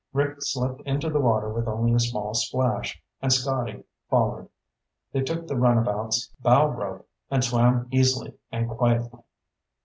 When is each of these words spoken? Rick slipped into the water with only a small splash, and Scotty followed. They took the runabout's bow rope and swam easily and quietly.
Rick 0.13 0.37
slipped 0.41 0.81
into 0.81 1.11
the 1.11 1.19
water 1.19 1.47
with 1.53 1.67
only 1.67 1.93
a 1.93 1.99
small 1.99 2.33
splash, 2.33 2.99
and 3.21 3.31
Scotty 3.31 3.83
followed. 4.09 4.49
They 5.11 5.21
took 5.21 5.45
the 5.45 5.55
runabout's 5.55 6.33
bow 6.39 6.69
rope 6.69 7.07
and 7.29 7.43
swam 7.43 7.87
easily 7.91 8.33
and 8.51 8.67
quietly. 8.67 9.19